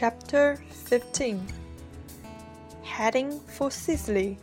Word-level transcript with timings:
Chapter 0.00 0.62
15 0.70 1.44
Heading 2.84 3.40
for 3.40 3.68
Sicily. 3.68 4.38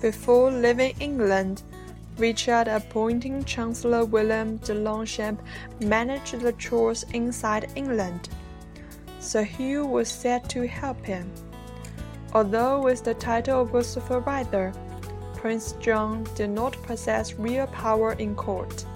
Before 0.00 0.50
leaving 0.50 0.94
England, 1.00 1.62
Richard 2.16 2.66
appointing 2.66 3.44
Chancellor 3.44 4.06
William 4.06 4.56
de 4.56 4.72
Longchamp 4.72 5.42
managed 5.82 6.40
the 6.40 6.54
chores 6.54 7.04
inside 7.12 7.70
England. 7.76 8.30
Sir 9.20 9.42
Hugh 9.42 9.84
was 9.84 10.08
set 10.08 10.48
to 10.48 10.66
help 10.66 11.04
him. 11.04 11.30
Although 12.34 12.80
with 12.80 13.04
the 13.04 13.14
title 13.14 13.60
of 13.62 13.86
supervisor, 13.86 14.72
Prince 15.34 15.72
John 15.80 16.24
did 16.34 16.50
not 16.50 16.80
possess 16.82 17.34
real 17.34 17.66
power 17.66 18.12
in 18.12 18.34
court. 18.34 18.86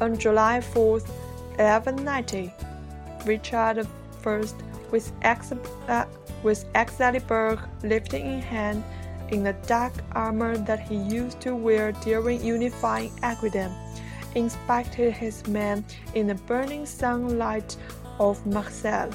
On 0.00 0.16
July 0.16 0.60
4, 0.60 1.00
1190, 1.58 2.52
Richard 3.26 3.86
I, 4.24 4.44
with, 4.90 5.12
Ex- 5.22 5.52
uh, 5.52 6.06
with 6.42 6.64
Excalibur 6.74 7.58
lifting 7.82 8.26
in 8.26 8.40
hand, 8.40 8.84
in 9.30 9.42
the 9.42 9.54
dark 9.66 9.92
armor 10.12 10.56
that 10.56 10.80
he 10.80 10.96
used 10.96 11.40
to 11.40 11.54
wear 11.54 11.92
during 11.92 12.42
unifying 12.42 13.12
Aquitaine, 13.22 13.74
inspected 14.34 15.12
his 15.12 15.46
men 15.46 15.84
in 16.14 16.26
the 16.26 16.34
burning 16.34 16.86
sunlight 16.86 17.76
of 18.18 18.44
Marseille. 18.46 19.10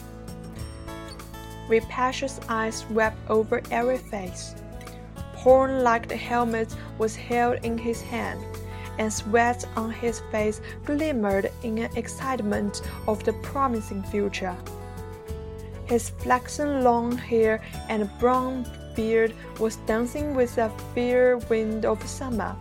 Rapacious 1.70 2.40
eyes 2.48 2.78
swept 2.78 3.18
over 3.30 3.62
every 3.72 3.98
face. 3.98 4.56
Horn 5.36 5.84
like 5.84 6.12
helmet 6.12 6.76
was 6.98 7.16
held 7.16 7.60
in 7.64 7.78
his 7.78 8.02
hand, 8.02 8.44
and 8.98 9.12
sweat 9.12 9.66
on 9.76 9.92
his 9.92 10.22
face 10.32 10.62
glimmered 10.86 11.52
in 11.64 11.78
an 11.78 11.96
excitement 11.96 12.82
of 13.08 13.24
the 13.24 13.34
promising 13.34 14.04
future. 14.04 14.56
His 15.86 16.10
flaxen 16.10 16.84
long 16.84 17.18
hair 17.18 17.62
and 17.88 18.10
brown 18.20 18.66
beard 18.96 19.34
was 19.60 19.78
dancing 19.88 20.36
with 20.36 20.56
the 20.56 20.70
fair 20.94 21.38
wind 21.50 21.86
of 21.86 22.06
summer. 22.08 22.56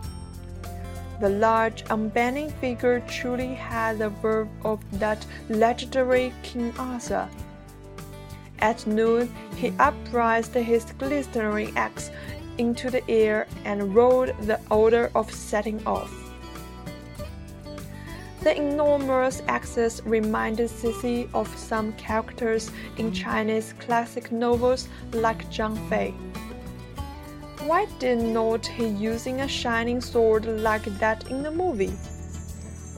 The 1.19 1.29
large, 1.29 1.83
unbending 1.89 2.51
figure 2.61 2.99
truly 3.07 3.55
had 3.55 3.97
the 3.97 4.09
verve 4.09 4.49
of 4.63 4.79
that 4.99 5.25
legendary 5.49 6.31
King 6.43 6.71
Arthur. 6.77 7.27
At 8.59 8.87
noon, 8.87 9.33
he 9.55 9.73
upraised 9.79 10.53
his 10.53 10.85
glittering 10.97 11.77
axe 11.77 12.09
into 12.57 12.89
the 12.89 13.07
air 13.09 13.47
and 13.65 13.95
rolled 13.95 14.29
the 14.41 14.59
order 14.71 15.11
of 15.13 15.31
setting 15.31 15.85
off. 15.85 16.11
The 18.41 18.55
enormous 18.55 19.41
axes 19.47 20.01
reminded 20.05 20.69
Sissy 20.69 21.27
of 21.33 21.47
some 21.57 21.93
characters 21.93 22.71
in 22.97 23.11
Chinese 23.11 23.73
classic 23.79 24.31
novels 24.31 24.87
like 25.11 25.49
Zhang 25.51 25.77
Fei. 25.89 26.13
Why 27.65 27.87
did 27.99 28.19
not 28.19 28.65
he 28.65 28.87
using 28.87 29.41
a 29.41 29.47
shining 29.47 29.99
sword 29.99 30.45
like 30.45 30.85
that 30.99 31.29
in 31.29 31.43
the 31.43 31.51
movie? 31.51 31.93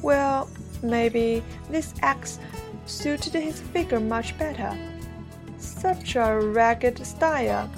Well, 0.03 0.49
maybe 0.83 1.43
this 1.69 1.93
axe 2.01 2.37
suited 2.85 3.33
his 3.33 3.59
figure 3.59 3.99
much 3.99 4.37
better. 4.37 4.77
Such 5.79 6.15
a 6.17 6.37
ragged 6.37 7.05
style. 7.05 7.69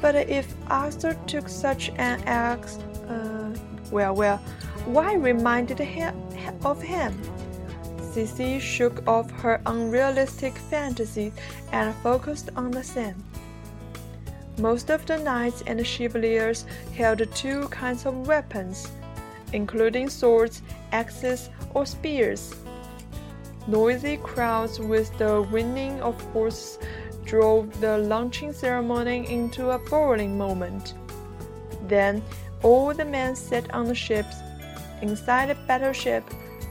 But 0.00 0.16
if 0.16 0.52
Arthur 0.68 1.14
took 1.26 1.48
such 1.48 1.90
an 1.90 2.20
axe, 2.26 2.78
uh, 3.08 3.54
well, 3.92 4.14
well, 4.14 4.38
why 4.84 5.14
reminded 5.14 5.78
him 5.78 6.14
of 6.64 6.82
him? 6.82 7.20
Sissy 7.98 8.60
shook 8.60 9.06
off 9.06 9.30
her 9.30 9.60
unrealistic 9.66 10.56
fantasy 10.56 11.32
and 11.72 11.94
focused 11.96 12.50
on 12.56 12.72
the 12.72 12.82
scene. 12.82 13.22
Most 14.58 14.90
of 14.90 15.06
the 15.06 15.18
knights 15.18 15.62
and 15.68 15.86
chevaliers 15.86 16.64
held 16.96 17.22
two 17.34 17.68
kinds 17.68 18.06
of 18.06 18.26
weapons, 18.26 18.88
including 19.52 20.08
swords, 20.08 20.62
axes, 20.90 21.48
or 21.74 21.86
spears. 21.86 22.54
Noisy 23.68 24.16
crowds 24.16 24.80
with 24.80 25.16
the 25.18 25.42
winning 25.52 26.00
of 26.00 26.20
horses 26.32 26.78
drove 27.24 27.80
the 27.80 27.98
launching 27.98 28.52
ceremony 28.52 29.30
into 29.30 29.70
a 29.70 29.78
boiling 29.78 30.36
moment. 30.36 30.94
Then 31.86 32.22
all 32.62 32.92
the 32.92 33.04
men 33.04 33.36
sat 33.36 33.72
on 33.72 33.86
the 33.86 33.94
ships. 33.94 34.36
Inside 35.02 35.50
the 35.50 35.54
battleship, 35.66 36.24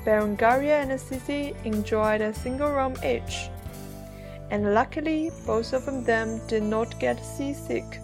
Berengaria 0.03 0.81
and 0.81 0.91
Sissy 0.91 1.55
enjoyed 1.63 2.19
a 2.19 2.33
single 2.33 2.71
room 2.71 2.95
each 3.05 3.49
and 4.49 4.73
luckily 4.73 5.31
both 5.45 5.73
of 5.73 6.05
them 6.05 6.41
did 6.47 6.63
not 6.63 6.99
get 6.99 7.23
seasick. 7.23 7.99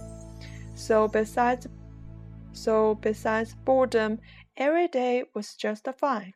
So 0.75 1.07
besides 1.07 1.67
so 2.51 2.95
besides 2.95 3.55
boredom, 3.65 4.19
every 4.57 4.87
day 4.87 5.23
was 5.33 5.55
just 5.55 5.87
fine. 5.97 6.33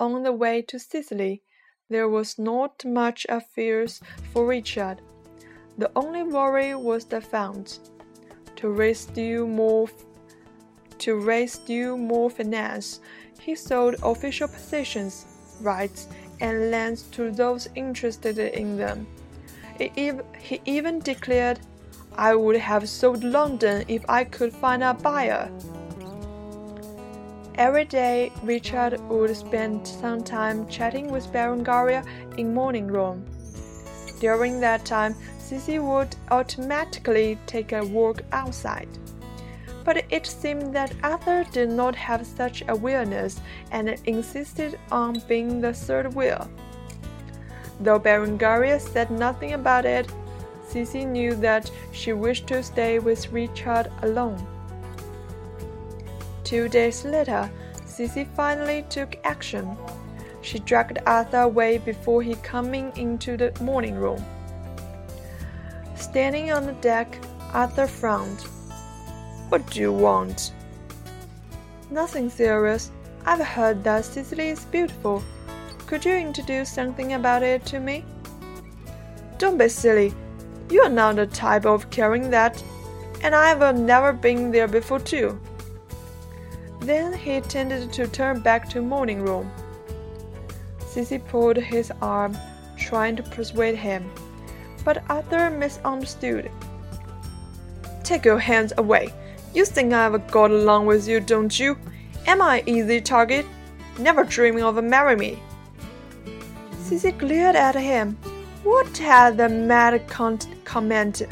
On 0.00 0.22
the 0.22 0.32
way 0.32 0.62
to 0.62 0.78
Sicily, 0.78 1.42
there 1.90 2.08
was 2.08 2.38
not 2.38 2.86
much 2.86 3.26
of 3.26 3.46
fears 3.46 4.00
for 4.32 4.46
Richard. 4.46 5.02
The 5.76 5.90
only 5.94 6.22
worry 6.22 6.74
was 6.74 7.04
the 7.04 7.20
funds. 7.20 7.80
To 8.56 8.70
raise 8.70 9.00
still 9.00 9.46
more 9.46 9.90
to 11.00 11.16
raise 11.16 11.52
still 11.52 11.96
more 11.98 12.30
finance, 12.30 13.00
he 13.40 13.54
sold 13.54 13.96
official 14.02 14.48
positions, 14.48 15.26
rights, 15.60 16.08
and 16.40 16.70
lands 16.70 17.02
to 17.12 17.30
those 17.30 17.68
interested 17.74 18.38
in 18.38 18.76
them. 18.76 19.06
He 19.78 20.60
even 20.64 21.00
declared, 21.00 21.60
I 22.16 22.34
would 22.34 22.56
have 22.56 22.88
sold 22.88 23.22
London 23.22 23.84
if 23.88 24.04
I 24.08 24.24
could 24.24 24.52
find 24.52 24.82
a 24.82 24.94
buyer. 24.94 25.50
Every 27.56 27.84
day, 27.84 28.32
Richard 28.42 29.00
would 29.08 29.36
spend 29.36 29.86
some 29.86 30.22
time 30.22 30.68
chatting 30.68 31.10
with 31.10 31.32
Berengaria 31.32 32.04
in 32.38 32.54
morning 32.54 32.86
room. 32.86 33.24
During 34.20 34.60
that 34.60 34.84
time, 34.84 35.14
Sissy 35.38 35.82
would 35.82 36.14
automatically 36.30 37.38
take 37.46 37.72
a 37.72 37.84
walk 37.84 38.22
outside 38.32 38.88
but 39.84 40.04
it 40.10 40.26
seemed 40.26 40.74
that 40.74 40.94
Arthur 41.02 41.44
did 41.52 41.70
not 41.70 41.94
have 41.94 42.26
such 42.26 42.62
awareness 42.68 43.40
and 43.70 43.88
insisted 44.04 44.78
on 44.90 45.22
being 45.26 45.60
the 45.60 45.72
third 45.72 46.14
wheel. 46.14 46.48
Though 47.80 47.98
Berengaria 47.98 48.80
said 48.80 49.10
nothing 49.10 49.54
about 49.54 49.84
it, 49.84 50.06
Sissy 50.68 51.06
knew 51.06 51.34
that 51.36 51.70
she 51.92 52.12
wished 52.12 52.46
to 52.48 52.62
stay 52.62 52.98
with 52.98 53.32
Richard 53.32 53.90
alone. 54.02 54.46
Two 56.50 56.68
days 56.68 57.04
later, 57.04 57.48
Sissy 57.86 58.26
finally 58.34 58.84
took 58.90 59.16
action. 59.22 59.76
She 60.42 60.58
dragged 60.58 60.98
Arthur 61.06 61.42
away 61.42 61.78
before 61.78 62.22
he 62.22 62.34
coming 62.42 62.90
into 62.96 63.36
the 63.36 63.52
morning 63.62 63.94
room. 63.94 64.24
Standing 65.94 66.50
on 66.50 66.66
the 66.66 66.72
deck, 66.80 67.20
Arthur 67.52 67.86
frowned. 67.86 68.40
What 69.48 69.64
do 69.70 69.78
you 69.78 69.92
want? 69.92 70.52
Nothing 71.88 72.28
serious. 72.28 72.90
I've 73.24 73.46
heard 73.46 73.84
that 73.84 74.04
Sicily 74.04 74.48
is 74.48 74.64
beautiful. 74.64 75.22
Could 75.86 76.04
you 76.04 76.14
introduce 76.14 76.72
something 76.72 77.12
about 77.12 77.44
it 77.44 77.64
to 77.66 77.78
me? 77.78 78.04
Don't 79.38 79.56
be 79.56 79.68
silly. 79.68 80.12
You 80.68 80.82
are 80.82 80.88
not 80.88 81.14
the 81.14 81.28
type 81.28 81.64
of 81.64 81.90
caring 81.90 82.28
that, 82.30 82.60
and 83.22 83.36
I've 83.36 83.76
never 83.76 84.12
been 84.12 84.50
there 84.50 84.66
before 84.66 84.98
too. 84.98 85.40
Then 86.80 87.12
he 87.12 87.40
tended 87.40 87.92
to 87.92 88.08
turn 88.08 88.40
back 88.40 88.68
to 88.70 88.80
morning 88.80 89.22
room. 89.22 89.50
Sissy 90.80 91.24
pulled 91.28 91.56
his 91.56 91.92
arm, 92.02 92.36
trying 92.76 93.16
to 93.16 93.22
persuade 93.22 93.76
him, 93.76 94.10
but 94.84 95.04
Arthur 95.08 95.50
misunderstood. 95.50 96.50
Take 98.02 98.24
your 98.24 98.38
hands 98.38 98.72
away. 98.78 99.12
You 99.54 99.64
think 99.64 99.92
I've 99.92 100.30
got 100.30 100.50
along 100.50 100.86
with 100.86 101.06
you, 101.06 101.20
don't 101.20 101.58
you? 101.60 101.76
Am 102.26 102.40
I 102.42 102.62
easy 102.66 103.00
target? 103.00 103.46
Never 103.98 104.24
dreaming 104.24 104.64
of 104.64 104.82
marrying 104.82 105.18
me. 105.18 105.42
Sissy 106.82 107.16
glared 107.16 107.56
at 107.56 107.74
him. 107.74 108.16
What 108.64 108.96
had 108.98 109.36
the 109.36 109.48
mad 109.48 110.08
comment? 110.64 111.22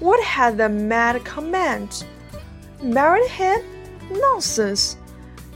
What 0.00 0.22
had 0.22 0.58
the 0.58 0.68
mad 0.68 1.24
comment? 1.24 2.06
Married 2.82 3.30
him? 3.30 3.60
Nonsense! 4.10 4.96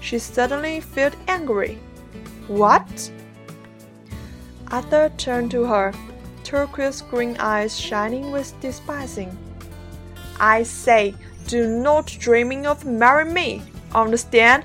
She 0.01 0.19
suddenly 0.19 0.81
felt 0.81 1.15
angry. 1.27 1.79
What? 2.47 3.11
Arthur 4.71 5.11
turned 5.17 5.51
to 5.53 5.65
her, 5.65 5.93
turquoise 6.45 7.03
green 7.03 7.37
eyes 7.39 7.79
shining 7.79 8.31
with 8.31 8.59
despising. 8.61 9.37
I 10.41 10.63
say, 10.63 11.15
do 11.47 11.67
not 11.67 12.07
dreaming 12.07 12.67
of 12.67 12.85
marrying 12.85 13.33
me, 13.33 13.63
understand? 13.95 14.65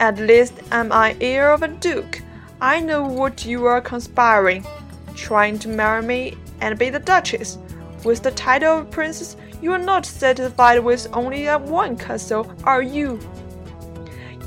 At 0.00 0.18
least 0.18 0.54
am 0.70 0.92
I 0.92 1.16
heir 1.20 1.52
of 1.52 1.62
a 1.62 1.68
duke. 1.68 2.22
I 2.60 2.80
know 2.80 3.04
what 3.04 3.44
you 3.44 3.66
are 3.66 3.80
conspiring, 3.80 4.66
trying 5.14 5.58
to 5.60 5.68
marry 5.68 6.02
me 6.02 6.36
and 6.60 6.78
be 6.78 6.90
the 6.90 6.98
duchess. 6.98 7.58
With 8.04 8.22
the 8.22 8.30
title 8.30 8.78
of 8.78 8.90
princess, 8.90 9.36
you 9.60 9.72
are 9.72 9.78
not 9.78 10.06
satisfied 10.06 10.78
with 10.78 11.08
only 11.12 11.46
one 11.46 11.96
castle, 11.96 12.52
are 12.64 12.82
you? 12.82 13.18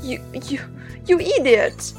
You, 0.02 0.22
you, 0.32 0.60
you 1.06 1.20
idiot! 1.20 1.92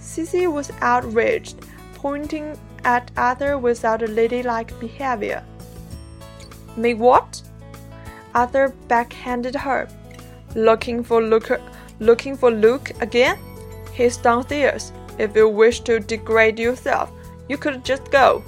Sissy 0.00 0.52
was 0.52 0.72
outraged, 0.80 1.56
pointing 1.94 2.58
at 2.84 3.10
Arthur 3.16 3.58
without 3.58 4.02
a 4.02 4.08
ladylike 4.08 4.78
behavior. 4.80 5.44
Me 6.76 6.94
what? 6.94 7.42
Arthur 8.34 8.74
backhanded 8.88 9.54
her. 9.54 9.88
Looking 10.54 11.04
for 11.04 11.22
Luke, 11.22 11.60
looking 12.00 12.36
for 12.36 12.50
Luke 12.50 12.90
again? 13.00 13.38
He's 13.92 14.16
downstairs. 14.16 14.92
If 15.18 15.36
you 15.36 15.48
wish 15.48 15.80
to 15.80 16.00
degrade 16.00 16.58
yourself, 16.58 17.10
you 17.48 17.58
could 17.58 17.84
just 17.84 18.10
go. 18.10 18.42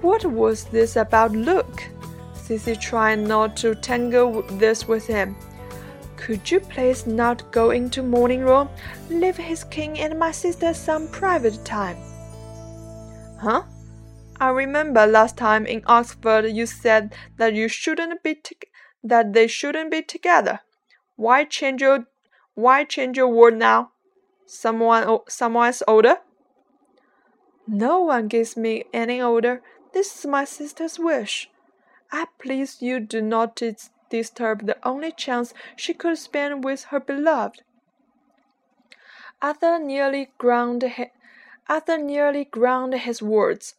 What 0.00 0.24
was 0.24 0.64
this 0.64 0.96
about 0.96 1.32
Luke? 1.32 1.82
Sissy 2.50 2.80
tried 2.80 3.20
not 3.20 3.56
to 3.58 3.76
tangle 3.76 4.42
this 4.58 4.88
with 4.88 5.06
him. 5.06 5.36
Could 6.16 6.50
you 6.50 6.58
please 6.58 7.06
not 7.06 7.48
go 7.52 7.70
into 7.70 8.02
morning 8.02 8.40
room? 8.40 8.68
Leave 9.08 9.36
his 9.36 9.62
king 9.62 10.00
and 10.00 10.18
my 10.18 10.32
sister 10.32 10.74
some 10.74 11.06
private 11.06 11.64
time. 11.64 11.96
Huh? 13.38 13.62
I 14.40 14.48
remember 14.48 15.06
last 15.06 15.36
time 15.36 15.64
in 15.64 15.84
Oxford 15.86 16.46
you 16.50 16.66
said 16.66 17.14
that 17.36 17.54
you 17.54 17.68
shouldn't 17.68 18.20
be 18.24 18.42
that 19.04 19.32
they 19.32 19.46
shouldn't 19.46 19.92
be 19.92 20.02
together. 20.02 20.58
Why 21.14 21.44
change 21.44 21.80
your 21.80 22.06
why 22.54 22.82
change 22.82 23.16
your 23.16 23.28
word 23.28 23.58
now? 23.58 23.92
Someone 24.46 25.20
someone's 25.28 25.84
older? 25.86 26.16
No 27.68 28.00
one 28.00 28.26
gives 28.26 28.56
me 28.56 28.86
any 28.92 29.22
order. 29.22 29.62
This 29.92 30.18
is 30.18 30.26
my 30.26 30.44
sister's 30.44 30.98
wish. 30.98 31.48
I 32.12 32.26
please 32.38 32.82
you 32.82 33.00
do 33.00 33.22
not 33.22 33.56
dis 33.56 33.90
disturb 34.08 34.66
the 34.66 34.76
only 34.86 35.12
chance 35.12 35.54
she 35.76 35.94
could 35.94 36.18
spend 36.18 36.64
with 36.64 36.84
her 36.84 37.00
beloved. 37.00 37.62
Arthur 39.40 39.78
nearly 39.78 40.32
ground 40.36 40.84
Arthur 41.68 41.98
nearly 41.98 42.44
ground 42.44 42.94
his 42.94 43.22
words. 43.22 43.76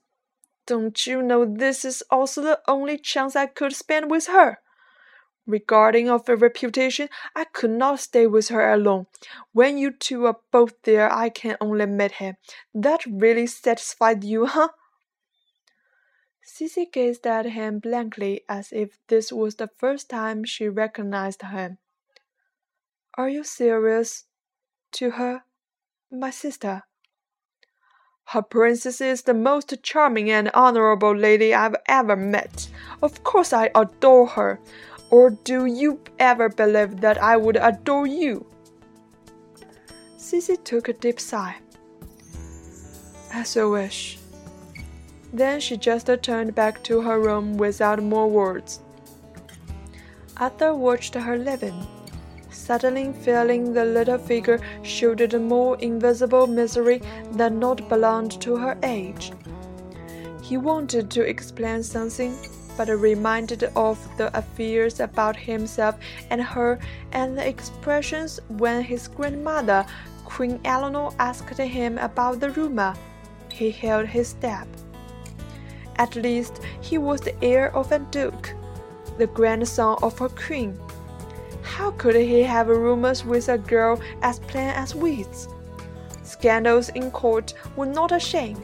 Don't 0.65 1.05
you 1.05 1.21
know 1.21 1.43
this 1.43 1.83
is 1.83 2.01
also 2.09 2.41
the 2.41 2.61
only 2.67 2.97
chance 2.97 3.35
I 3.35 3.47
could 3.47 3.75
spend 3.75 4.09
with 4.09 4.27
her? 4.27 4.59
Regarding 5.45 6.09
of 6.09 6.27
her 6.27 6.35
reputation, 6.35 7.09
I 7.35 7.43
could 7.43 7.71
not 7.71 7.99
stay 7.99 8.27
with 8.27 8.47
her 8.49 8.71
alone. 8.71 9.07
When 9.51 9.77
you 9.77 9.91
two 9.91 10.25
are 10.27 10.37
both 10.51 10.73
there, 10.83 11.11
I 11.11 11.29
can 11.29 11.57
only 11.59 11.87
meet 11.87 12.13
him. 12.13 12.37
That 12.73 13.05
really 13.05 13.47
satisfied 13.47 14.23
you, 14.23 14.45
huh? 14.45 14.69
Sissy 16.45 16.91
gazed 16.91 17.27
at 17.27 17.45
him 17.45 17.79
blankly 17.79 18.41
as 18.49 18.71
if 18.71 18.97
this 19.07 19.31
was 19.31 19.55
the 19.55 19.69
first 19.77 20.09
time 20.09 20.43
she 20.43 20.67
recognized 20.67 21.41
him. 21.43 21.77
Are 23.15 23.29
you 23.29 23.43
serious? 23.43 24.25
To 24.93 25.11
her? 25.11 25.43
My 26.11 26.31
sister. 26.31 26.83
Her 28.25 28.41
princess 28.41 29.01
is 29.01 29.23
the 29.23 29.33
most 29.33 29.73
charming 29.83 30.31
and 30.31 30.49
honorable 30.53 31.15
lady 31.15 31.53
I've 31.53 31.75
ever 31.87 32.15
met. 32.15 32.69
Of 33.01 33.23
course, 33.23 33.53
I 33.53 33.69
adore 33.75 34.27
her. 34.27 34.59
Or 35.09 35.31
do 35.31 35.65
you 35.65 35.99
ever 36.17 36.47
believe 36.47 37.01
that 37.01 37.21
I 37.21 37.35
would 37.35 37.57
adore 37.57 38.07
you? 38.07 38.45
Sissy 40.17 40.63
took 40.63 40.87
a 40.87 40.93
deep 40.93 41.19
sigh. 41.19 41.57
As 43.33 43.55
you 43.55 43.69
wish. 43.69 44.20
Then 45.33 45.59
she 45.59 45.77
just 45.77 46.09
turned 46.21 46.55
back 46.55 46.83
to 46.83 47.01
her 47.01 47.19
room 47.19 47.57
without 47.57 48.03
more 48.03 48.29
words. 48.29 48.81
Arthur 50.37 50.73
watched 50.73 51.15
her 51.15 51.37
leaving 51.37 51.87
suddenly 52.71 53.11
feeling 53.23 53.73
the 53.73 53.83
little 53.83 54.17
figure 54.17 54.59
showed 54.83 55.21
a 55.33 55.39
more 55.39 55.77
invisible 55.79 56.47
misery 56.47 57.01
that 57.31 57.51
not 57.51 57.89
belonged 57.89 58.39
to 58.41 58.55
her 58.55 58.77
age. 58.83 59.31
He 60.41 60.57
wanted 60.57 61.09
to 61.11 61.27
explain 61.27 61.83
something, 61.83 62.37
but 62.77 62.87
reminded 62.89 63.63
of 63.75 63.97
the 64.17 64.35
affairs 64.37 64.99
about 64.99 65.35
himself 65.35 65.95
and 66.29 66.41
her 66.41 66.79
and 67.11 67.37
the 67.37 67.47
expressions 67.47 68.39
when 68.47 68.83
his 68.83 69.07
grandmother, 69.07 69.85
Queen 70.25 70.59
Eleanor, 70.63 71.11
asked 71.19 71.57
him 71.57 71.97
about 71.97 72.39
the 72.39 72.51
rumor. 72.51 72.93
He 73.49 73.71
held 73.71 74.07
his 74.07 74.29
step. 74.29 74.67
At 76.01 76.15
least 76.15 76.59
he 76.81 76.97
was 76.97 77.21
the 77.21 77.35
heir 77.41 77.73
of 77.75 77.91
a 77.91 77.99
duke, 77.99 78.55
the 79.17 79.27
grandson 79.27 79.97
of 80.01 80.19
a 80.19 80.29
queen 80.29 80.77
how 81.81 81.91
could 81.91 82.15
he 82.15 82.43
have 82.43 82.67
rumors 82.67 83.23
with 83.25 83.49
a 83.49 83.57
girl 83.57 83.99
as 84.21 84.39
plain 84.39 84.69
as 84.69 84.93
weeds? 84.93 85.47
Scandals 86.23 86.89
in 86.89 87.11
court 87.11 87.53
were 87.75 87.85
not 87.85 88.11
a 88.11 88.19
shame. 88.19 88.61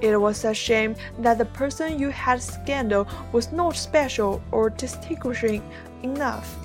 It 0.00 0.16
was 0.20 0.44
a 0.44 0.54
shame 0.54 0.94
that 1.18 1.38
the 1.38 1.44
person 1.44 1.98
you 1.98 2.10
had 2.10 2.42
scandal 2.42 3.08
was 3.32 3.50
not 3.50 3.76
special 3.76 4.42
or 4.52 4.70
distinguishing 4.70 5.62
enough. 6.02 6.56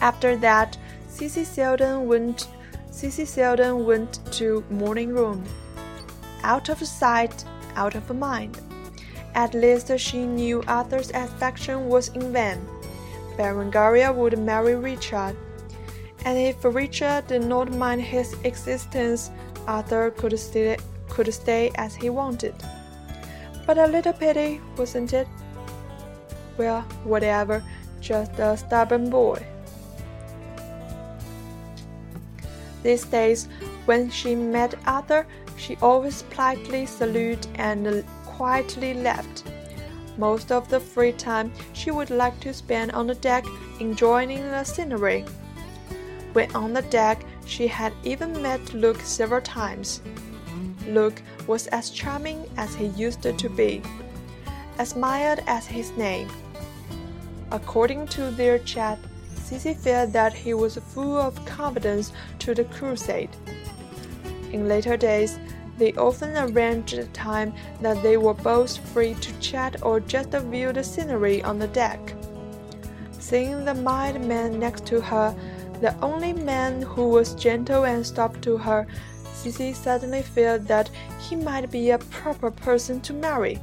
After 0.00 0.36
that, 0.36 0.76
Sissy 1.08 1.44
seldom 1.44 2.06
went. 2.06 2.48
Sissy 2.90 3.26
seldom 3.26 3.86
went 3.86 4.20
to 4.34 4.64
morning 4.70 5.08
room. 5.08 5.42
Out 6.42 6.68
of 6.68 6.78
sight, 6.86 7.44
out 7.76 7.94
of 7.94 8.06
her 8.08 8.14
mind. 8.14 8.60
At 9.34 9.54
least 9.54 9.90
she 9.98 10.24
knew 10.24 10.62
Arthur's 10.68 11.10
affection 11.10 11.88
was 11.88 12.08
in 12.08 12.32
vain. 12.32 12.66
Berengaria 13.36 14.14
would 14.14 14.38
marry 14.38 14.76
Richard, 14.76 15.36
and 16.24 16.38
if 16.38 16.64
Richard 16.64 17.26
did 17.26 17.44
not 17.44 17.72
mind 17.72 18.00
his 18.00 18.34
existence, 18.44 19.30
Arthur 19.66 20.10
could 20.10 20.38
stay, 20.38 20.76
could 21.08 21.32
stay 21.34 21.72
as 21.74 21.94
he 21.94 22.10
wanted. 22.10 22.54
But 23.66 23.78
a 23.78 23.86
little 23.86 24.12
pity, 24.12 24.60
wasn't 24.76 25.12
it? 25.12 25.26
Well, 26.56 26.82
whatever, 27.02 27.64
just 28.00 28.38
a 28.38 28.56
stubborn 28.56 29.10
boy. 29.10 29.44
These 32.82 33.06
days, 33.06 33.48
when 33.86 34.10
she 34.10 34.34
met 34.34 34.74
Arthur, 34.86 35.26
she 35.56 35.76
always 35.82 36.22
politely 36.22 36.86
saluted 36.86 37.46
and 37.56 38.04
quietly 38.24 38.94
left. 38.94 39.44
Most 40.16 40.52
of 40.52 40.68
the 40.68 40.80
free 40.80 41.12
time 41.12 41.52
she 41.72 41.90
would 41.90 42.10
like 42.10 42.38
to 42.40 42.54
spend 42.54 42.92
on 42.92 43.06
the 43.06 43.14
deck 43.14 43.44
enjoying 43.80 44.38
the 44.50 44.64
scenery. 44.64 45.24
When 46.32 46.54
on 46.54 46.72
the 46.72 46.82
deck, 46.82 47.24
she 47.46 47.66
had 47.66 47.92
even 48.02 48.42
met 48.42 48.74
Luke 48.74 49.00
several 49.00 49.40
times. 49.40 50.00
Luke 50.88 51.22
was 51.46 51.66
as 51.68 51.90
charming 51.90 52.46
as 52.56 52.74
he 52.74 52.86
used 52.86 53.22
to 53.22 53.48
be, 53.50 53.82
as 54.78 54.96
mild 54.96 55.40
as 55.46 55.66
his 55.66 55.90
name. 55.92 56.28
According 57.50 58.08
to 58.08 58.30
their 58.30 58.58
chat, 58.58 58.98
Sissy 59.34 59.76
felt 59.76 60.12
that 60.12 60.32
he 60.32 60.54
was 60.54 60.76
full 60.76 61.16
of 61.16 61.44
confidence 61.44 62.12
to 62.40 62.54
the 62.54 62.64
crusade. 62.64 63.30
In 64.54 64.68
later 64.68 64.96
days, 64.96 65.40
they 65.78 65.94
often 65.94 66.36
arranged 66.36 66.94
a 66.94 67.06
time 67.06 67.52
that 67.80 68.00
they 68.04 68.16
were 68.16 68.34
both 68.34 68.78
free 68.92 69.14
to 69.14 69.40
chat 69.40 69.82
or 69.82 69.98
just 69.98 70.30
view 70.30 70.72
the 70.72 70.84
scenery 70.84 71.42
on 71.42 71.58
the 71.58 71.66
deck. 71.66 71.98
Seeing 73.18 73.64
the 73.64 73.74
mild 73.74 74.20
man 74.20 74.60
next 74.60 74.86
to 74.86 75.00
her, 75.00 75.34
the 75.80 75.92
only 76.00 76.32
man 76.32 76.82
who 76.82 77.08
was 77.08 77.34
gentle 77.34 77.84
and 77.84 78.06
soft 78.06 78.42
to 78.42 78.56
her, 78.56 78.86
Sissy 79.24 79.74
suddenly 79.74 80.22
felt 80.22 80.68
that 80.68 80.88
he 81.18 81.34
might 81.34 81.68
be 81.72 81.90
a 81.90 81.98
proper 81.98 82.52
person 82.52 83.00
to 83.00 83.12
marry. 83.12 83.58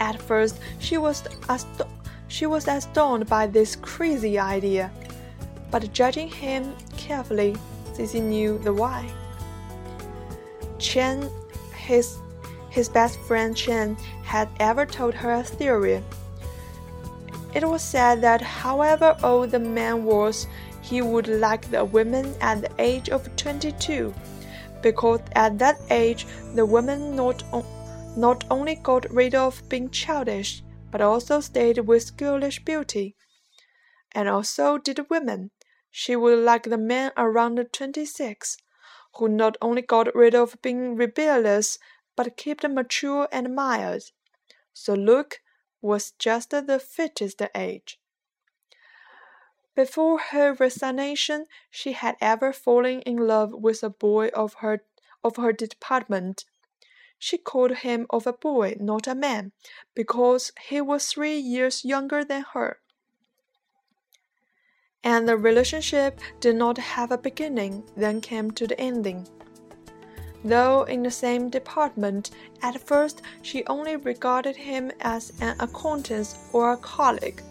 At 0.00 0.20
first, 0.20 0.58
she 0.80 0.98
was 0.98 1.22
asto- 1.48 1.88
she 2.26 2.46
was 2.46 2.66
astounded 2.66 3.28
by 3.28 3.46
this 3.46 3.76
crazy 3.76 4.36
idea, 4.36 4.90
but 5.70 5.92
judging 5.92 6.28
him 6.28 6.74
carefully, 6.96 7.54
Sissy 7.96 8.22
knew 8.22 8.58
the 8.58 8.72
why. 8.72 9.10
Chen, 10.78 11.30
his, 11.74 12.18
his 12.68 12.88
best 12.88 13.18
friend 13.20 13.56
Chen, 13.56 13.96
had 14.22 14.48
ever 14.60 14.84
told 14.84 15.14
her 15.14 15.32
a 15.32 15.42
theory. 15.42 16.02
It 17.54 17.66
was 17.66 17.82
said 17.82 18.20
that 18.20 18.42
however 18.42 19.16
old 19.22 19.50
the 19.50 19.58
man 19.58 20.04
was, 20.04 20.46
he 20.82 21.00
would 21.00 21.26
like 21.26 21.70
the 21.70 21.84
women 21.84 22.34
at 22.40 22.60
the 22.60 22.70
age 22.78 23.08
of 23.08 23.34
22. 23.36 24.12
because 24.82 25.20
at 25.34 25.58
that 25.58 25.80
age 25.90 26.26
the 26.54 26.64
women 26.64 27.16
not, 27.16 27.42
not 28.16 28.44
only 28.50 28.76
got 28.76 29.10
rid 29.10 29.34
of 29.34 29.60
being 29.68 29.90
childish, 29.90 30.62
but 30.90 31.00
also 31.00 31.40
stayed 31.40 31.78
with 31.80 32.16
girlish 32.16 32.64
beauty. 32.64 33.16
And 34.12 34.28
also 34.28 34.78
did 34.78 35.10
women. 35.10 35.50
She 35.98 36.14
would 36.14 36.40
like 36.40 36.64
the 36.64 36.76
men 36.76 37.12
around 37.16 37.56
twenty 37.72 38.04
six, 38.04 38.58
who 39.14 39.28
not 39.28 39.56
only 39.62 39.80
got 39.80 40.14
rid 40.14 40.34
of 40.34 40.60
being 40.60 40.94
rebellious, 40.94 41.78
but 42.14 42.36
kept 42.36 42.68
mature 42.68 43.28
and 43.32 43.54
mild. 43.54 44.02
So 44.74 44.92
Luke 44.92 45.40
was 45.80 46.10
just 46.18 46.50
the 46.50 46.78
fittest 46.78 47.40
age. 47.54 47.98
Before 49.74 50.18
her 50.18 50.52
resignation, 50.52 51.46
she 51.70 51.92
had 51.92 52.16
ever 52.20 52.52
fallen 52.52 53.00
in 53.00 53.16
love 53.16 53.54
with 53.54 53.82
a 53.82 53.88
boy 53.88 54.28
of 54.34 54.56
her 54.60 54.82
of 55.24 55.36
her 55.36 55.54
department. 55.54 56.44
She 57.18 57.38
called 57.38 57.76
him 57.76 58.06
of 58.10 58.26
a 58.26 58.34
boy, 58.34 58.76
not 58.78 59.06
a 59.06 59.14
man, 59.14 59.52
because 59.94 60.52
he 60.68 60.82
was 60.82 61.06
three 61.06 61.38
years 61.38 61.86
younger 61.86 62.22
than 62.22 62.44
her. 62.52 62.80
And 65.04 65.28
the 65.28 65.36
relationship 65.36 66.20
did 66.40 66.56
not 66.56 66.78
have 66.78 67.10
a 67.10 67.18
beginning, 67.18 67.84
then 67.96 68.20
came 68.20 68.50
to 68.52 68.66
the 68.66 68.80
ending. 68.80 69.26
Though 70.44 70.82
in 70.84 71.02
the 71.02 71.10
same 71.10 71.50
department, 71.50 72.30
at 72.62 72.80
first 72.80 73.22
she 73.42 73.64
only 73.66 73.96
regarded 73.96 74.56
him 74.56 74.92
as 75.00 75.32
an 75.40 75.56
acquaintance 75.60 76.48
or 76.52 76.72
a 76.72 76.76
colleague 76.76 77.42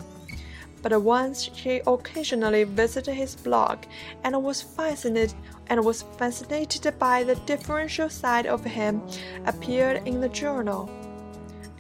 but 0.86 1.02
once 1.02 1.50
she 1.56 1.82
occasionally 1.88 2.64
visited 2.64 3.16
his 3.16 3.36
blog 3.36 3.80
and 4.24 4.44
was 4.44 4.62
fascinated 4.62 5.34
and 5.66 5.84
was 5.84 6.04
fascinated 6.16 6.94
by 7.00 7.24
the 7.24 7.34
differential 7.48 8.08
side 8.08 8.46
of 8.46 8.64
him 8.64 9.02
appeared 9.48 10.08
in 10.08 10.22
the 10.22 10.30
journal. 10.30 10.88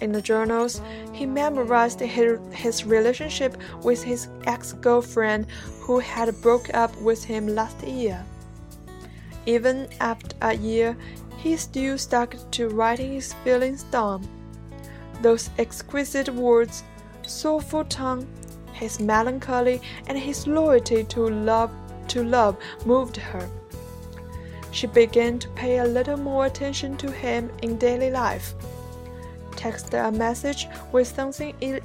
In 0.02 0.12
the 0.12 0.22
journals, 0.22 0.82
he 1.14 1.25
memorized 1.25 2.00
his, 2.00 2.40
his 2.52 2.86
relationship 2.86 3.58
with 3.84 4.04
his 4.04 4.28
ex-girlfriend 4.46 5.48
who 5.80 6.00
had 6.00 6.42
broke 6.42 6.74
up 6.74 6.96
with 7.02 7.24
him 7.24 7.48
last 7.48 7.82
year. 7.84 8.24
Even 9.46 9.88
after 10.00 10.36
a 10.42 10.54
year, 10.54 10.98
he 11.38 11.56
still 11.56 11.98
stuck 11.98 12.36
to 12.52 12.70
writing 12.70 13.14
his 13.14 13.34
feelings 13.44 13.84
down. 13.84 14.28
Those 15.22 15.50
exquisite 15.58 16.30
words, 16.30 16.84
soulful 17.25 17.86
tongue, 17.86 18.28
his 18.74 19.00
melancholy 19.00 19.82
and 20.08 20.18
his 20.18 20.48
loyalty 20.48 21.04
to 21.06 21.30
love 21.30 21.72
to 22.10 22.24
love 22.24 22.58
moved 22.86 23.18
her. 23.18 23.50
She 24.72 24.88
began 24.88 25.40
to 25.40 25.50
pay 25.50 25.78
a 25.78 25.86
little 25.86 26.18
more 26.18 26.48
attention 26.48 26.98
to 26.98 27.10
him 27.10 27.50
in 27.62 27.78
daily 27.78 28.12
life. 28.12 28.54
Text 29.66 29.96
a 29.96 30.12
message 30.12 30.68
with 30.92 31.08
something 31.08 31.82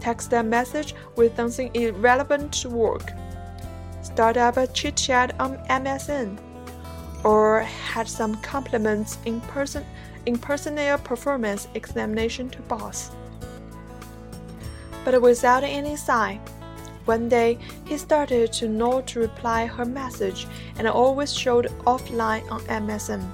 text 0.00 0.34
a 0.34 0.42
message 0.42 0.94
with 1.16 1.34
something 1.34 1.70
irrelevant 1.72 2.52
to 2.60 2.68
work. 2.68 3.12
Start 4.02 4.36
up 4.36 4.58
a 4.58 4.66
chit 4.66 4.96
chat 4.96 5.34
on 5.40 5.56
MSN, 5.68 6.38
or 7.24 7.60
had 7.60 8.06
some 8.06 8.34
compliments 8.42 9.16
in 9.24 9.40
person 9.40 9.82
in 10.26 10.36
personnel 10.36 10.98
performance 10.98 11.68
examination 11.74 12.50
to 12.50 12.60
boss 12.68 13.10
but 15.02 15.22
without 15.22 15.64
any 15.64 15.96
sign. 15.96 16.38
One 17.06 17.30
day, 17.30 17.58
he 17.86 17.96
started 17.96 18.52
to 18.52 18.68
not 18.68 19.16
reply 19.16 19.64
her 19.64 19.86
message 19.86 20.46
and 20.76 20.86
always 20.86 21.32
showed 21.32 21.72
offline 21.86 22.44
on 22.52 22.60
MSN. 22.60 23.24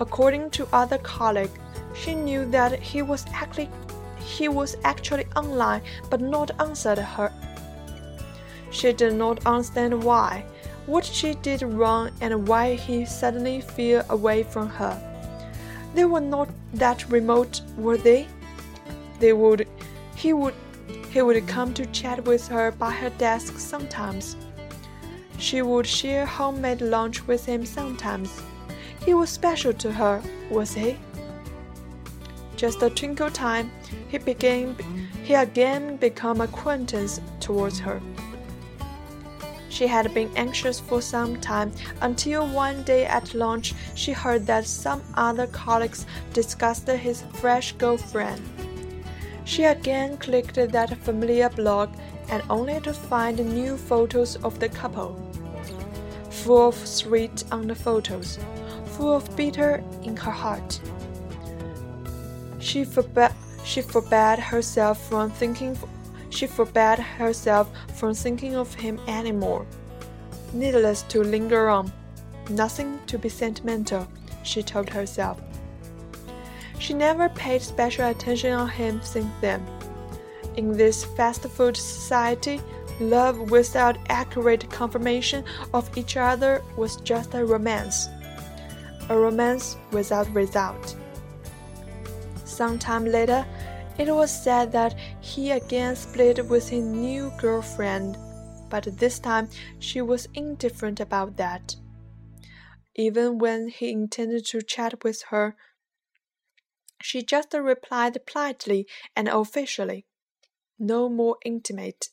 According 0.00 0.50
to 0.50 0.66
other 0.72 0.98
colleagues, 0.98 1.56
she 2.00 2.14
knew 2.14 2.44
that 2.46 2.80
he 2.80 3.02
was 3.02 3.24
actually 3.32 3.68
he 4.18 4.48
was 4.48 4.76
actually 4.84 5.26
online 5.36 5.82
but 6.10 6.20
not 6.20 6.50
answered 6.60 6.98
her. 6.98 7.32
She 8.70 8.92
did 8.92 9.14
not 9.14 9.44
understand 9.46 10.04
why, 10.04 10.44
what 10.86 11.04
she 11.04 11.34
did 11.34 11.62
wrong 11.62 12.10
and 12.20 12.46
why 12.46 12.74
he 12.74 13.04
suddenly 13.06 13.60
fell 13.60 14.04
away 14.10 14.42
from 14.42 14.68
her. 14.68 14.94
They 15.94 16.04
were 16.04 16.20
not 16.20 16.48
that 16.74 17.08
remote, 17.10 17.62
were 17.76 17.96
they? 17.96 18.28
They 19.18 19.32
would 19.32 19.66
he 20.14 20.32
would 20.32 20.54
he 21.10 21.22
would 21.22 21.48
come 21.48 21.72
to 21.74 21.86
chat 21.86 22.24
with 22.24 22.48
her 22.48 22.70
by 22.70 22.90
her 22.90 23.10
desk 23.10 23.58
sometimes. 23.58 24.36
She 25.38 25.62
would 25.62 25.86
share 25.86 26.26
homemade 26.26 26.80
lunch 26.80 27.26
with 27.26 27.46
him 27.46 27.64
sometimes. 27.64 28.42
He 29.04 29.14
was 29.14 29.30
special 29.30 29.72
to 29.74 29.92
her, 29.92 30.22
was 30.50 30.74
he? 30.74 30.98
Just 32.58 32.82
a 32.82 32.90
twinkle 32.90 33.30
time, 33.30 33.70
he 34.08 34.18
began 34.18 34.74
he 35.22 35.34
again 35.34 35.96
became 35.96 36.40
acquaintance 36.40 37.20
towards 37.38 37.78
her. 37.78 38.00
She 39.68 39.86
had 39.86 40.12
been 40.12 40.30
anxious 40.34 40.80
for 40.80 41.00
some 41.00 41.40
time 41.40 41.70
until 42.00 42.48
one 42.48 42.82
day 42.82 43.04
at 43.04 43.32
lunch 43.32 43.74
she 43.94 44.10
heard 44.10 44.44
that 44.46 44.66
some 44.66 45.02
other 45.14 45.46
colleagues 45.46 46.04
discussed 46.32 46.88
his 46.88 47.22
fresh 47.34 47.70
girlfriend. 47.74 48.42
She 49.44 49.62
again 49.62 50.16
clicked 50.16 50.56
that 50.56 50.98
familiar 51.04 51.50
blog 51.50 51.90
and 52.28 52.42
only 52.50 52.80
to 52.80 52.92
find 52.92 53.38
new 53.38 53.76
photos 53.76 54.34
of 54.42 54.58
the 54.58 54.68
couple. 54.68 55.14
Full 56.30 56.68
of 56.68 56.74
sweet 56.74 57.44
on 57.52 57.68
the 57.68 57.76
photos, 57.76 58.36
full 58.96 59.14
of 59.14 59.36
bitter 59.36 59.84
in 60.02 60.16
her 60.16 60.32
heart. 60.32 60.80
She 62.58 62.84
forbade, 62.84 63.32
she 63.64 63.82
forbade 63.82 64.38
herself 64.38 65.08
from 65.08 65.30
thinking 65.30 65.76
she 66.30 66.46
forbade 66.46 66.98
herself 66.98 67.70
from 67.94 68.14
thinking 68.14 68.54
of 68.54 68.74
him 68.74 69.00
anymore. 69.08 69.66
Needless 70.52 71.02
to 71.04 71.22
linger 71.22 71.68
on, 71.68 71.92
nothing 72.50 72.98
to 73.06 73.18
be 73.18 73.28
sentimental, 73.28 74.06
she 74.42 74.62
told 74.62 74.88
herself. 74.90 75.40
She 76.78 76.94
never 76.94 77.28
paid 77.28 77.62
special 77.62 78.08
attention 78.08 78.52
on 78.52 78.68
him 78.68 79.00
since 79.02 79.32
then. 79.40 79.66
In 80.56 80.76
this 80.76 81.04
fast 81.04 81.42
food 81.42 81.76
society, 81.76 82.60
love 83.00 83.50
without 83.50 83.98
accurate 84.08 84.70
confirmation 84.70 85.44
of 85.72 85.96
each 85.96 86.16
other 86.16 86.62
was 86.76 86.96
just 86.96 87.34
a 87.34 87.44
romance. 87.44 88.08
A 89.08 89.18
romance 89.18 89.76
without 89.92 90.32
result. 90.34 90.96
Some 92.48 92.78
time 92.78 93.04
later, 93.04 93.46
it 93.98 94.10
was 94.10 94.30
said 94.30 94.72
that 94.72 94.94
he 95.20 95.50
again 95.50 95.94
split 95.94 96.48
with 96.48 96.70
his 96.70 96.82
new 96.82 97.30
girlfriend, 97.38 98.16
but 98.70 98.84
this 98.98 99.18
time 99.18 99.48
she 99.78 100.00
was 100.00 100.28
indifferent 100.34 100.98
about 100.98 101.36
that. 101.36 101.76
Even 102.96 103.38
when 103.38 103.68
he 103.68 103.92
intended 103.92 104.46
to 104.46 104.62
chat 104.62 105.04
with 105.04 105.24
her, 105.28 105.56
she 107.02 107.22
just 107.22 107.52
replied 107.52 108.18
politely 108.26 108.86
and 109.14 109.28
officially, 109.28 110.06
no 110.78 111.08
more 111.08 111.36
intimate. 111.44 112.08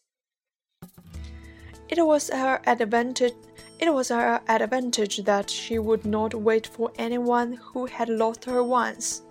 It 1.88 2.06
was 2.06 2.30
her 2.30 2.62
advantage 2.68 3.34
it 3.80 3.94
was 3.94 4.10
her 4.10 4.42
advantage 4.48 5.18
that 5.26 5.50
she 5.50 5.80
would 5.80 6.06
not 6.06 6.34
wait 6.34 6.66
for 6.68 6.92
anyone 6.98 7.54
who 7.54 7.86
had 7.86 8.10
lost 8.10 8.46
her 8.46 8.64
once. 8.64 9.25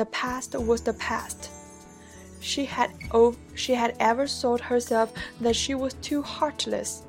The 0.00 0.06
past 0.06 0.54
was 0.54 0.80
the 0.80 0.94
past. 0.94 1.50
She 2.40 2.64
had 2.64 2.90
oh, 3.12 3.34
she 3.54 3.74
had 3.74 3.94
ever 4.00 4.26
thought 4.26 4.62
herself 4.62 5.12
that 5.42 5.54
she 5.54 5.74
was 5.74 5.92
too 6.00 6.22
heartless. 6.22 7.02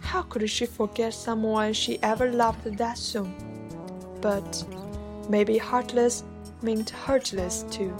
How 0.00 0.22
could 0.22 0.50
she 0.50 0.66
forget 0.66 1.14
someone 1.14 1.72
she 1.72 2.02
ever 2.02 2.32
loved 2.32 2.64
that 2.78 2.98
soon? 2.98 3.32
But 4.20 4.64
maybe 5.28 5.56
heartless 5.56 6.24
meant 6.62 6.90
heartless 6.90 7.64
too. 7.70 7.90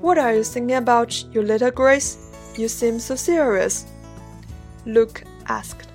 What 0.00 0.18
are 0.18 0.34
you 0.34 0.42
thinking 0.42 0.78
about, 0.78 1.14
you 1.32 1.40
little 1.40 1.70
Grace? 1.70 2.18
You 2.56 2.66
seem 2.66 2.98
so 2.98 3.14
serious. 3.14 3.86
Luke 4.86 5.22
asked. 5.46 5.88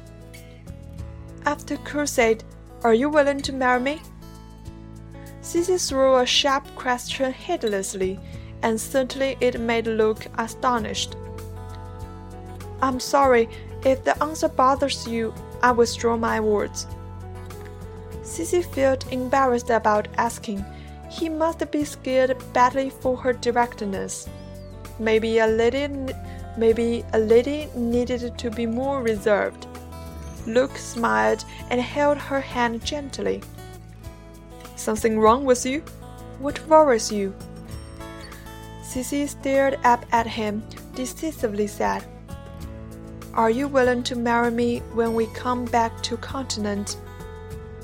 After 1.45 1.75
crusade, 1.75 2.45
are 2.81 2.93
you 2.93 3.10
willing 3.10 3.41
to 3.41 3.51
marry 3.51 3.81
me? 3.81 4.01
Sissy 5.51 5.86
threw 5.86 6.15
a 6.15 6.25
sharp 6.25 6.63
question 6.77 7.34
heedlessly, 7.34 8.17
and 8.62 8.79
certainly 8.79 9.36
it 9.41 9.60
made 9.60 9.86
Luke 9.86 10.27
astonished. 10.38 11.17
I'm 12.81 13.01
sorry, 13.01 13.50
if 13.84 14.01
the 14.05 14.15
answer 14.24 14.48
bothers 14.48 15.05
you, 15.05 15.34
I 15.62 15.74
withdraw 15.74 16.15
my 16.15 16.39
words. 16.39 16.88
Sissy 18.24 18.63
felt 18.63 19.12
embarrassed 19.12 19.70
about 19.70 20.08
asking. 20.17 20.63
He 21.10 21.27
must 21.27 21.70
be 21.70 21.84
scared 21.84 22.41
badly 22.53 22.89
for 22.89 23.17
her 23.17 23.34
directness. 23.34 24.29
Maybe 25.00 25.39
a 25.39 25.48
lady, 25.48 25.89
maybe 26.55 27.03
a 27.12 27.20
lady 27.20 27.67
needed 27.75 28.38
to 28.38 28.50
be 28.51 28.65
more 28.65 29.03
reserved. 29.03 29.67
Luke 30.48 30.77
smiled 30.77 31.43
and 31.70 31.81
held 31.81 32.20
her 32.20 32.39
hand 32.39 32.86
gently. 32.86 33.41
Something 34.81 35.19
wrong 35.19 35.45
with 35.45 35.63
you? 35.63 35.83
What 36.39 36.67
worries 36.67 37.11
you? 37.11 37.35
Sissy 38.81 39.29
stared 39.29 39.77
up 39.83 40.03
at 40.11 40.25
him, 40.25 40.63
decisively 40.95 41.67
said, 41.67 42.03
Are 43.35 43.51
you 43.51 43.67
willing 43.67 44.01
to 44.01 44.15
marry 44.15 44.50
me 44.50 44.79
when 44.95 45.13
we 45.13 45.27
come 45.27 45.65
back 45.65 46.01
to 46.01 46.17
continent? 46.17 46.97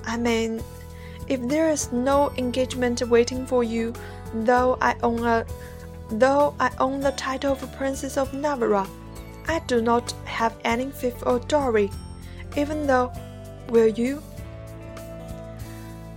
I 0.08 0.18
mean, 0.18 0.64
if 1.28 1.40
there 1.48 1.70
is 1.70 1.92
no 1.92 2.32
engagement 2.36 3.04
waiting 3.04 3.46
for 3.46 3.64
you, 3.64 3.94
though 4.34 4.80
I 4.82 4.96
own 5.04 5.24
a 5.24 5.46
though 6.10 6.56
I 6.60 6.72
own 6.80 7.02
the 7.02 7.12
title 7.12 7.52
of 7.52 7.78
Princess 7.78 8.18
of 8.18 8.34
Navarra, 8.34 8.88
I 9.48 9.60
do 9.68 9.84
not 9.84 10.14
have 10.26 10.58
any 10.66 10.90
fifth 10.90 11.22
or 11.28 11.38
dowry, 11.42 11.92
even 12.56 12.88
though 12.88 13.14
will 13.70 13.88
you? 13.88 14.24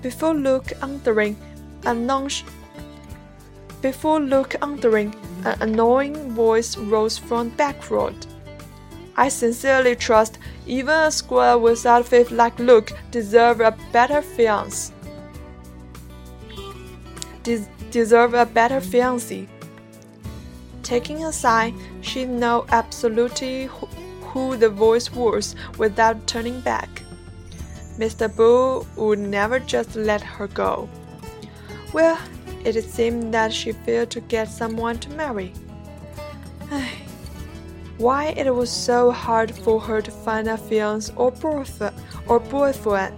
Before 0.02 0.34
Luke 0.34 0.72
answering, 0.82 1.36
a 1.82 1.90
nonch 1.90 2.42
before 3.82 4.20
an 4.20 5.62
annoying 5.62 6.32
voice 6.32 6.76
rose 6.76 7.18
from 7.18 7.48
back 7.50 7.90
road. 7.90 8.26
I 9.16 9.28
sincerely 9.28 9.96
trust 9.96 10.38
even 10.66 10.94
a 10.94 11.10
squire 11.10 11.58
without 11.58 12.06
faith 12.06 12.30
like 12.30 12.58
Luke 12.58 12.92
deserve 13.10 13.60
a 13.60 13.76
better 13.92 14.22
fiance. 14.22 14.92
Des 17.42 17.66
deserve 17.90 18.34
a 18.34 18.46
better 18.46 18.80
fiancé. 18.80 19.48
Taking 20.82 21.24
a 21.24 21.32
sigh, 21.32 21.72
she 22.00 22.24
knew 22.24 22.64
absolutely 22.70 23.68
who 24.22 24.56
the 24.56 24.68
voice 24.68 25.10
was 25.12 25.54
without 25.78 26.26
turning 26.26 26.60
back. 26.60 26.99
Mr. 28.00 28.34
Bull 28.34 28.86
would 28.96 29.18
never 29.18 29.58
just 29.58 29.94
let 29.94 30.22
her 30.22 30.46
go. 30.46 30.88
Well, 31.92 32.18
it 32.64 32.82
seemed 32.82 33.34
that 33.34 33.52
she 33.52 33.72
failed 33.72 34.08
to 34.12 34.22
get 34.22 34.48
someone 34.48 34.98
to 35.00 35.10
marry. 35.10 35.52
Why 37.98 38.28
it 38.28 38.54
was 38.54 38.70
so 38.70 39.10
hard 39.10 39.54
for 39.54 39.78
her 39.80 40.00
to 40.00 40.10
find 40.10 40.48
a 40.48 40.56
fiance 40.56 41.12
or 41.14 41.30
boyfriend, 41.30 41.94
or 42.26 42.40
boyfriend. 42.40 43.14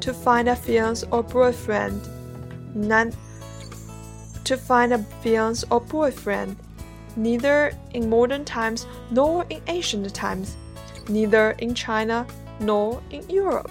To 0.00 0.12
find 0.12 0.48
a 0.48 0.56
fiance 0.56 1.06
or 1.12 1.22
boyfriend. 1.22 2.02
None. 2.74 3.12
To 4.42 4.56
find 4.56 4.92
a 4.92 4.98
fiance 5.22 5.64
or 5.70 5.80
boyfriend. 5.80 6.56
Neither 7.16 7.72
in 7.92 8.10
modern 8.10 8.44
times 8.44 8.88
nor 9.12 9.46
in 9.50 9.62
ancient 9.68 10.12
times. 10.12 10.56
Neither 11.08 11.52
in 11.58 11.76
China 11.76 12.26
nor 12.58 13.00
in 13.10 13.28
Europe. 13.30 13.70